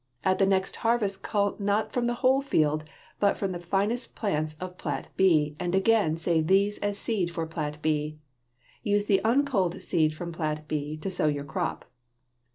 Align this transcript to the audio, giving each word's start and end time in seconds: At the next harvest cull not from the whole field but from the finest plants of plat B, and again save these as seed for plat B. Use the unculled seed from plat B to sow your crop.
At 0.25 0.39
the 0.39 0.47
next 0.47 0.77
harvest 0.77 1.21
cull 1.21 1.55
not 1.59 1.91
from 1.91 2.07
the 2.07 2.15
whole 2.25 2.41
field 2.41 2.85
but 3.19 3.37
from 3.37 3.51
the 3.51 3.59
finest 3.59 4.15
plants 4.15 4.55
of 4.57 4.79
plat 4.79 5.09
B, 5.15 5.55
and 5.59 5.75
again 5.75 6.17
save 6.17 6.47
these 6.47 6.79
as 6.79 6.97
seed 6.97 7.31
for 7.31 7.45
plat 7.45 7.79
B. 7.83 8.17
Use 8.81 9.05
the 9.05 9.21
unculled 9.23 9.79
seed 9.79 10.15
from 10.15 10.31
plat 10.31 10.67
B 10.67 10.97
to 10.97 11.11
sow 11.11 11.27
your 11.27 11.45
crop. 11.45 11.85